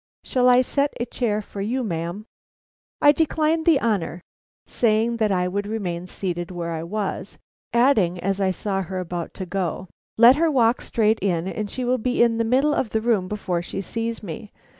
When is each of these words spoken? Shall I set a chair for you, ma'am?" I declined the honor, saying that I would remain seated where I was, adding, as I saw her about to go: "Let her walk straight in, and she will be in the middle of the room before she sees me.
Shall 0.23 0.49
I 0.49 0.61
set 0.61 0.93
a 0.99 1.05
chair 1.05 1.43
for 1.43 1.61
you, 1.61 1.83
ma'am?" 1.83 2.25
I 3.03 3.11
declined 3.11 3.67
the 3.67 3.79
honor, 3.79 4.19
saying 4.65 5.17
that 5.17 5.31
I 5.31 5.47
would 5.47 5.67
remain 5.67 6.07
seated 6.07 6.49
where 6.49 6.71
I 6.71 6.81
was, 6.81 7.37
adding, 7.71 8.19
as 8.19 8.41
I 8.41 8.49
saw 8.49 8.81
her 8.81 8.97
about 8.97 9.35
to 9.35 9.45
go: 9.45 9.89
"Let 10.17 10.37
her 10.37 10.49
walk 10.49 10.81
straight 10.81 11.19
in, 11.19 11.47
and 11.47 11.69
she 11.69 11.85
will 11.85 11.99
be 11.99 12.23
in 12.23 12.39
the 12.39 12.43
middle 12.43 12.73
of 12.73 12.89
the 12.89 13.01
room 13.01 13.27
before 13.27 13.61
she 13.61 13.79
sees 13.79 14.23
me. 14.23 14.51